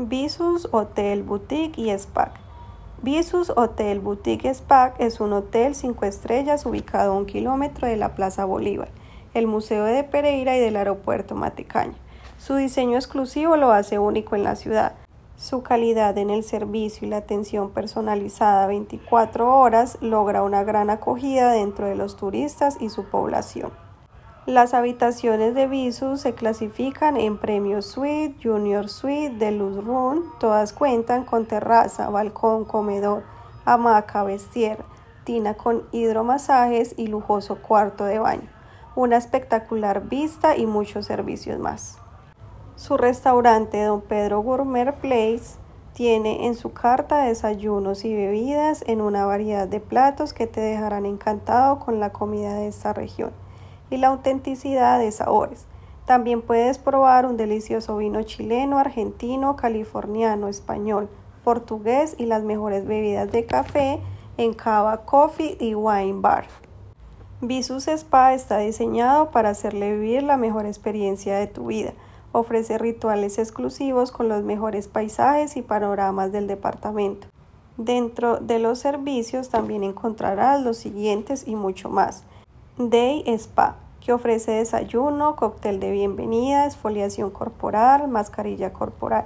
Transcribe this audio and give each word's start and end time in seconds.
Visus 0.00 0.68
Hotel 0.70 1.24
Boutique 1.24 1.76
y 1.76 1.90
Spa. 1.90 2.30
Visus 3.02 3.50
Hotel 3.50 3.98
Boutique 3.98 4.48
Spa 4.48 4.94
es 4.98 5.18
un 5.18 5.32
hotel 5.32 5.74
cinco 5.74 6.04
estrellas 6.04 6.66
ubicado 6.66 7.14
a 7.14 7.16
un 7.16 7.26
kilómetro 7.26 7.88
de 7.88 7.96
la 7.96 8.14
Plaza 8.14 8.44
Bolívar, 8.44 8.90
el 9.34 9.48
Museo 9.48 9.82
de 9.82 10.04
Pereira 10.04 10.56
y 10.56 10.60
del 10.60 10.76
Aeropuerto 10.76 11.34
Matecaña. 11.34 11.96
Su 12.38 12.54
diseño 12.54 12.94
exclusivo 12.94 13.56
lo 13.56 13.72
hace 13.72 13.98
único 13.98 14.36
en 14.36 14.44
la 14.44 14.54
ciudad. 14.54 14.92
Su 15.36 15.64
calidad 15.64 16.16
en 16.16 16.30
el 16.30 16.44
servicio 16.44 17.04
y 17.04 17.10
la 17.10 17.16
atención 17.16 17.70
personalizada 17.70 18.68
24 18.68 19.52
horas 19.52 19.98
logra 20.00 20.44
una 20.44 20.62
gran 20.62 20.90
acogida 20.90 21.50
dentro 21.50 21.88
de 21.88 21.96
los 21.96 22.16
turistas 22.16 22.76
y 22.80 22.90
su 22.90 23.06
población. 23.06 23.72
Las 24.48 24.72
habitaciones 24.72 25.54
de 25.54 25.66
Visus 25.66 26.22
se 26.22 26.32
clasifican 26.32 27.18
en 27.18 27.36
Premio 27.36 27.82
Suite, 27.82 28.34
Junior 28.42 28.88
Suite, 28.88 29.36
Deluxe 29.36 29.84
Room. 29.84 30.32
Todas 30.40 30.72
cuentan 30.72 31.26
con 31.26 31.44
terraza, 31.44 32.08
balcón, 32.08 32.64
comedor, 32.64 33.24
hamaca, 33.66 34.22
vestier, 34.22 34.82
tina 35.24 35.52
con 35.52 35.82
hidromasajes 35.92 36.94
y 36.96 37.08
lujoso 37.08 37.56
cuarto 37.60 38.06
de 38.06 38.20
baño. 38.20 38.48
Una 38.96 39.18
espectacular 39.18 40.08
vista 40.08 40.56
y 40.56 40.64
muchos 40.64 41.04
servicios 41.04 41.58
más. 41.58 41.98
Su 42.74 42.96
restaurante 42.96 43.84
Don 43.84 44.00
Pedro 44.00 44.40
Gourmet 44.40 44.94
Place 44.94 45.58
tiene 45.92 46.46
en 46.46 46.54
su 46.54 46.72
carta 46.72 47.18
desayunos 47.18 48.02
y 48.06 48.16
bebidas 48.16 48.82
en 48.86 49.02
una 49.02 49.26
variedad 49.26 49.68
de 49.68 49.80
platos 49.80 50.32
que 50.32 50.46
te 50.46 50.62
dejarán 50.62 51.04
encantado 51.04 51.80
con 51.80 52.00
la 52.00 52.12
comida 52.12 52.54
de 52.54 52.68
esta 52.68 52.94
región 52.94 53.46
y 53.90 53.96
la 53.96 54.08
autenticidad 54.08 54.98
de 54.98 55.10
sabores. 55.12 55.66
También 56.06 56.40
puedes 56.42 56.78
probar 56.78 57.26
un 57.26 57.36
delicioso 57.36 57.96
vino 57.98 58.22
chileno, 58.22 58.78
argentino, 58.78 59.56
californiano, 59.56 60.48
español, 60.48 61.10
portugués 61.44 62.14
y 62.18 62.26
las 62.26 62.42
mejores 62.42 62.86
bebidas 62.86 63.30
de 63.30 63.44
café 63.44 64.00
en 64.38 64.54
Cava 64.54 65.04
Coffee 65.04 65.56
y 65.60 65.74
Wine 65.74 66.20
Bar. 66.20 66.46
Visus 67.40 67.88
Spa 67.88 68.34
está 68.34 68.58
diseñado 68.58 69.30
para 69.30 69.50
hacerle 69.50 69.92
vivir 69.92 70.22
la 70.22 70.36
mejor 70.36 70.66
experiencia 70.66 71.36
de 71.36 71.46
tu 71.46 71.66
vida. 71.66 71.92
Ofrece 72.32 72.78
rituales 72.78 73.38
exclusivos 73.38 74.10
con 74.10 74.28
los 74.28 74.42
mejores 74.42 74.88
paisajes 74.88 75.56
y 75.56 75.62
panoramas 75.62 76.32
del 76.32 76.46
departamento. 76.46 77.28
Dentro 77.76 78.38
de 78.38 78.58
los 78.58 78.80
servicios 78.80 79.50
también 79.50 79.84
encontrarás 79.84 80.60
los 80.62 80.78
siguientes 80.78 81.46
y 81.46 81.54
mucho 81.54 81.88
más. 81.88 82.24
Day 82.78 83.24
Spa, 83.26 83.74
que 83.98 84.12
ofrece 84.12 84.52
desayuno, 84.52 85.34
cóctel 85.34 85.80
de 85.80 85.90
bienvenida, 85.90 86.64
exfoliación 86.64 87.32
corporal, 87.32 88.06
mascarilla 88.06 88.72
corporal, 88.72 89.24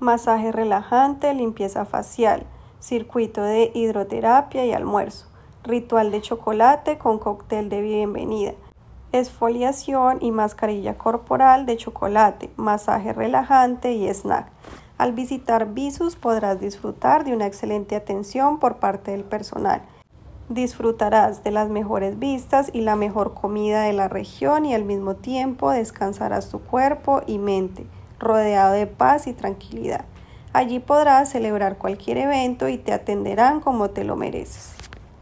masaje 0.00 0.50
relajante, 0.50 1.32
limpieza 1.32 1.84
facial, 1.84 2.44
circuito 2.80 3.40
de 3.44 3.70
hidroterapia 3.72 4.66
y 4.66 4.72
almuerzo, 4.72 5.28
ritual 5.62 6.10
de 6.10 6.22
chocolate 6.22 6.98
con 6.98 7.20
cóctel 7.20 7.68
de 7.68 7.82
bienvenida, 7.82 8.54
exfoliación 9.12 10.18
y 10.20 10.32
mascarilla 10.32 10.98
corporal 10.98 11.66
de 11.66 11.76
chocolate, 11.76 12.50
masaje 12.56 13.12
relajante 13.12 13.92
y 13.92 14.12
snack. 14.12 14.50
Al 14.98 15.12
visitar 15.12 15.72
Visus 15.72 16.16
podrás 16.16 16.58
disfrutar 16.58 17.22
de 17.22 17.32
una 17.32 17.46
excelente 17.46 17.94
atención 17.94 18.58
por 18.58 18.78
parte 18.78 19.12
del 19.12 19.22
personal 19.22 19.82
Disfrutarás 20.48 21.44
de 21.44 21.50
las 21.50 21.68
mejores 21.68 22.18
vistas 22.18 22.70
y 22.72 22.82
la 22.82 22.96
mejor 22.96 23.34
comida 23.34 23.82
de 23.82 23.92
la 23.92 24.08
región 24.08 24.66
y 24.66 24.74
al 24.74 24.84
mismo 24.84 25.14
tiempo 25.14 25.70
descansarás 25.70 26.50
tu 26.50 26.60
cuerpo 26.60 27.22
y 27.26 27.38
mente, 27.38 27.86
rodeado 28.18 28.72
de 28.72 28.86
paz 28.86 29.26
y 29.26 29.32
tranquilidad. 29.32 30.04
Allí 30.52 30.80
podrás 30.80 31.30
celebrar 31.30 31.78
cualquier 31.78 32.18
evento 32.18 32.68
y 32.68 32.76
te 32.76 32.92
atenderán 32.92 33.60
como 33.60 33.90
te 33.90 34.04
lo 34.04 34.16
mereces. 34.16 34.81